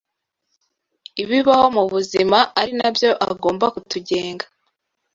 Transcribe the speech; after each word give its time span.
ibibaho 1.23 1.67
mu 1.75 1.83
buzima 1.91 2.37
ari 2.59 2.73
na 2.79 2.89
yo 3.03 3.11
agomba 3.29 3.65
kutugenga 3.73 4.45